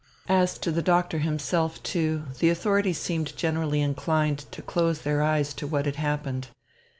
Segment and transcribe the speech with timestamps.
[0.29, 5.53] As to the Doctor himself, too, the authorities seemed generally inclined to close their eyes
[5.53, 6.47] to what had happened.